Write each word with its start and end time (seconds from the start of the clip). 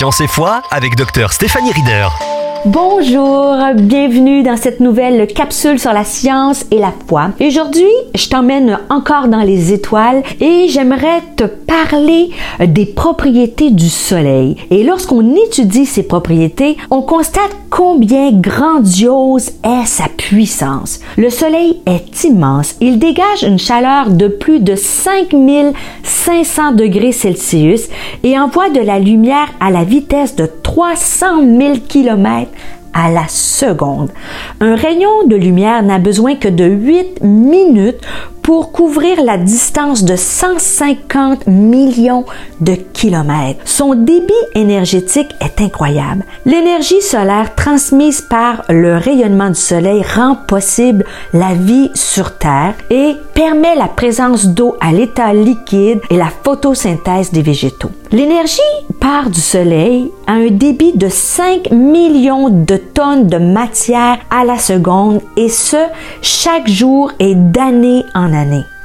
Science 0.00 0.22
et 0.22 0.28
foi 0.28 0.62
avec 0.70 0.96
Dr 0.96 1.30
Stéphanie 1.30 1.72
Rieder. 1.72 2.29
Bonjour, 2.66 3.56
bienvenue 3.74 4.42
dans 4.42 4.58
cette 4.58 4.80
nouvelle 4.80 5.26
capsule 5.26 5.78
sur 5.78 5.94
la 5.94 6.04
science 6.04 6.66
et 6.70 6.78
la 6.78 6.92
foi. 7.06 7.30
Aujourd'hui, 7.40 7.88
je 8.14 8.28
t'emmène 8.28 8.78
encore 8.90 9.28
dans 9.28 9.40
les 9.40 9.72
étoiles 9.72 10.22
et 10.40 10.66
j'aimerais 10.68 11.22
te 11.36 11.44
parler 11.44 12.28
des 12.60 12.84
propriétés 12.84 13.70
du 13.70 13.88
Soleil. 13.88 14.56
Et 14.70 14.84
lorsqu'on 14.84 15.34
étudie 15.36 15.86
ces 15.86 16.02
propriétés, 16.02 16.76
on 16.90 17.00
constate 17.00 17.56
combien 17.70 18.30
grandiose 18.32 19.52
est 19.64 19.86
sa 19.86 20.08
puissance. 20.08 21.00
Le 21.16 21.30
Soleil 21.30 21.80
est 21.86 22.24
immense. 22.24 22.76
Il 22.82 22.98
dégage 22.98 23.42
une 23.42 23.58
chaleur 23.58 24.10
de 24.10 24.28
plus 24.28 24.60
de 24.60 24.74
5500 24.74 26.72
degrés 26.72 27.12
Celsius 27.12 27.88
et 28.22 28.38
envoie 28.38 28.68
de 28.68 28.80
la 28.80 28.98
lumière 28.98 29.48
à 29.60 29.70
la 29.70 29.84
vitesse 29.84 30.36
de 30.36 30.46
300 30.62 31.40
000 31.58 31.76
km 31.88 32.49
à 32.92 33.10
la 33.10 33.28
seconde. 33.28 34.10
Un 34.60 34.74
rayon 34.74 35.26
de 35.26 35.36
lumière 35.36 35.82
n'a 35.82 35.98
besoin 35.98 36.34
que 36.36 36.48
de 36.48 36.64
8 36.64 37.22
minutes 37.22 38.00
pour 38.42 38.72
couvrir 38.72 39.22
la 39.22 39.38
distance 39.38 40.04
de 40.04 40.16
150 40.16 41.46
millions 41.46 42.24
de 42.60 42.74
kilomètres. 42.74 43.60
Son 43.64 43.94
débit 43.94 44.32
énergétique 44.54 45.34
est 45.40 45.60
incroyable. 45.60 46.24
L'énergie 46.44 47.00
solaire 47.02 47.54
transmise 47.54 48.20
par 48.20 48.62
le 48.68 48.96
rayonnement 48.96 49.48
du 49.48 49.54
soleil 49.54 50.02
rend 50.02 50.36
possible 50.48 51.04
la 51.32 51.54
vie 51.54 51.90
sur 51.94 52.36
Terre 52.36 52.74
et 52.90 53.14
permet 53.34 53.74
la 53.74 53.88
présence 53.88 54.46
d'eau 54.46 54.76
à 54.80 54.92
l'état 54.92 55.32
liquide 55.32 56.00
et 56.10 56.16
la 56.16 56.28
photosynthèse 56.44 57.32
des 57.32 57.42
végétaux. 57.42 57.90
L'énergie 58.12 58.60
part 58.98 59.30
du 59.30 59.40
soleil 59.40 60.10
à 60.26 60.32
un 60.32 60.50
débit 60.50 60.92
de 60.92 61.08
5 61.08 61.70
millions 61.70 62.50
de 62.50 62.76
tonnes 62.76 63.28
de 63.28 63.38
matière 63.38 64.18
à 64.30 64.44
la 64.44 64.58
seconde 64.58 65.20
et 65.36 65.48
ce, 65.48 65.76
chaque 66.20 66.68
jour 66.68 67.12
et 67.18 67.34
d'année 67.34 68.04
en 68.14 68.29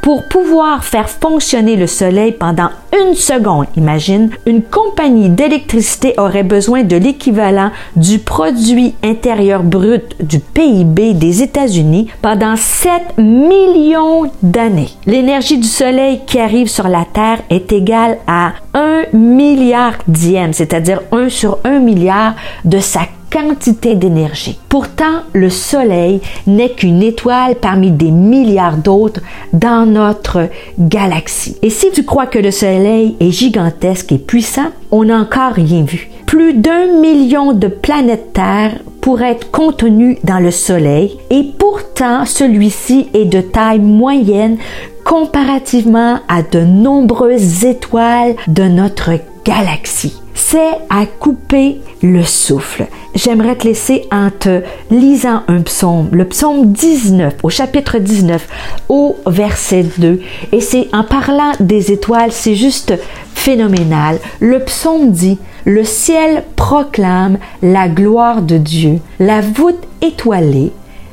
Pour 0.01 0.23
pouvoir 0.23 0.83
faire 0.83 1.09
fonctionner 1.09 1.75
le 1.75 1.87
soleil 1.87 2.31
pendant 2.31 2.69
une 2.93 3.15
seconde, 3.15 3.65
imagine, 3.75 4.29
une 4.45 4.61
compagnie 4.61 5.29
d'électricité 5.29 6.13
aurait 6.17 6.43
besoin 6.43 6.83
de 6.83 6.95
l'équivalent 6.95 7.71
du 7.95 8.19
produit 8.19 8.93
intérieur 9.03 9.63
brut 9.63 10.15
du 10.19 10.39
PIB 10.39 11.15
des 11.15 11.41
États-Unis 11.41 12.07
pendant 12.21 12.55
7 12.55 13.17
millions 13.17 14.29
d'années. 14.43 14.91
L'énergie 15.07 15.57
du 15.57 15.67
soleil 15.67 16.21
qui 16.27 16.39
arrive 16.39 16.67
sur 16.67 16.87
la 16.87 17.05
Terre 17.11 17.41
est 17.49 17.71
égale 17.71 18.19
à 18.27 18.53
1 18.75 18.84
milliardième, 19.13 20.53
c'est-à-dire 20.53 21.01
1 21.11 21.29
sur 21.29 21.59
1 21.63 21.79
milliard 21.79 22.35
de 22.63 22.79
sa 22.79 23.01
quantité 23.35 23.95
d'énergie. 23.95 24.57
Pourtant, 24.69 25.23
le 25.33 25.49
Soleil 25.49 26.21
n'est 26.47 26.69
qu'une 26.69 27.03
étoile 27.03 27.55
parmi 27.55 27.91
des 27.91 28.11
milliards 28.11 28.77
d'autres 28.77 29.19
dans 29.51 29.85
notre 29.85 30.49
galaxie. 30.79 31.57
Et 31.61 31.69
si 31.69 31.91
tu 31.91 32.05
crois 32.05 32.27
que 32.27 32.39
le 32.39 32.51
Soleil 32.51 33.17
est 33.19 33.31
gigantesque 33.31 34.13
et 34.13 34.17
puissant, 34.17 34.69
on 34.91 35.03
n'a 35.03 35.17
encore 35.17 35.51
rien 35.51 35.83
vu. 35.83 36.09
Plus 36.25 36.53
d'un 36.53 36.99
million 37.01 37.51
de 37.51 37.67
planètes 37.67 38.31
Terre 38.33 38.79
pourraient 39.01 39.33
être 39.33 39.51
contenues 39.51 40.17
dans 40.23 40.39
le 40.39 40.51
Soleil 40.51 41.17
et 41.29 41.43
pourtant 41.59 42.25
celui-ci 42.25 43.09
est 43.13 43.25
de 43.25 43.41
taille 43.41 43.79
moyenne 43.79 44.57
comparativement 45.05 46.19
à 46.27 46.41
de 46.43 46.59
nombreuses 46.59 47.63
étoiles 47.63 48.35
de 48.47 48.63
notre 48.63 49.11
galaxie 49.45 50.19
c'est 50.35 50.77
à 50.89 51.05
couper 51.05 51.81
le 52.03 52.23
souffle. 52.23 52.85
J'aimerais 53.15 53.55
te 53.55 53.67
laisser 53.67 54.05
en 54.11 54.29
te 54.29 54.61
lisant 54.91 55.41
un 55.47 55.61
psaume, 55.61 56.09
le 56.11 56.25
psaume 56.25 56.71
19, 56.71 57.37
au 57.41 57.49
chapitre 57.49 57.97
19, 57.97 58.47
au 58.89 59.15
verset 59.25 59.85
2. 59.97 60.21
Et 60.51 60.61
c'est 60.61 60.87
en 60.93 61.03
parlant 61.03 61.53
des 61.59 61.91
étoiles, 61.91 62.31
c'est 62.31 62.55
juste 62.55 62.93
phénoménal. 63.33 64.19
Le 64.39 64.59
psaume 64.59 65.11
dit, 65.11 65.39
le 65.63 65.83
ciel 65.83 66.43
proclame 66.55 67.37
la 67.63 67.87
gloire 67.87 68.41
de 68.41 68.57
Dieu. 68.57 68.99
La 69.19 69.41
voûte 69.41 69.83
étoilée 70.01 70.71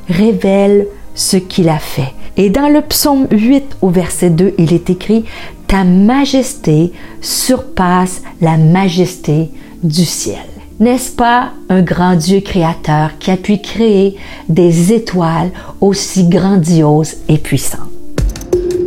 révèle 0.09 0.85
ce 1.15 1.37
qu'il 1.37 1.69
a 1.69 1.79
fait. 1.79 2.13
Et 2.35 2.49
dans 2.49 2.67
le 2.67 2.81
psaume 2.81 3.27
8 3.31 3.77
au 3.81 3.89
verset 3.89 4.29
2, 4.29 4.55
il 4.57 4.73
est 4.73 4.89
écrit, 4.89 5.25
Ta 5.67 5.83
majesté 5.83 6.91
surpasse 7.21 8.21
la 8.41 8.57
majesté 8.57 9.49
du 9.83 10.05
ciel. 10.05 10.45
N'est-ce 10.79 11.11
pas 11.11 11.51
un 11.69 11.81
grand 11.81 12.15
Dieu 12.15 12.41
créateur 12.41 13.11
qui 13.19 13.31
a 13.31 13.37
pu 13.37 13.57
créer 13.57 14.17
des 14.49 14.93
étoiles 14.93 15.51
aussi 15.81 16.27
grandioses 16.27 17.15
et 17.29 17.37
puissantes? 17.37 17.89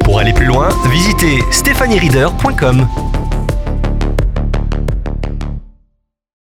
Pour 0.04 0.18
aller 0.18 0.32
plus 0.32 0.46
loin, 0.46 0.68
visitez 0.90 1.42
stéphaniereader.com. 1.50 2.86